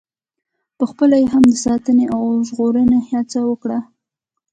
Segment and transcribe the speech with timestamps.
[0.77, 3.79] پخپله یې هم د ساتنې او ژغورنې هڅه وکړي.